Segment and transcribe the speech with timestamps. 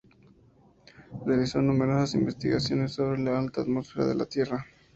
[1.27, 4.65] Realizó numerosas investigaciones sobre la alta atmósfera de la Tierra.